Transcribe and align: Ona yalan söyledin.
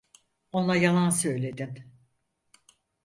Ona 0.51 0.75
yalan 0.75 1.09
söyledin. 1.09 1.83